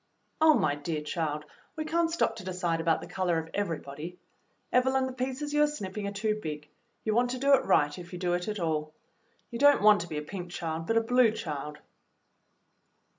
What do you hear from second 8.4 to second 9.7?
at all. You